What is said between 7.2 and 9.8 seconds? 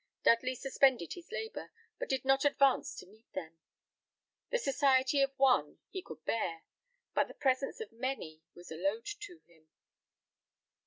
the presence of many was a load to him.